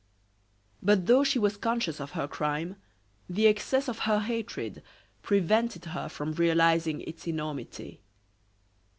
But 0.81 1.05
though 1.05 1.23
she 1.23 1.37
was 1.37 1.57
conscious 1.57 1.99
of 2.01 2.13
her 2.13 2.27
crime, 2.27 2.77
the 3.29 3.45
excess 3.45 3.87
of 3.87 3.99
her 3.99 4.17
hatred 4.21 4.81
prevented 5.21 5.85
her 5.85 6.09
from 6.09 6.33
realizing 6.33 7.01
its 7.01 7.27
enormity. 7.27 8.01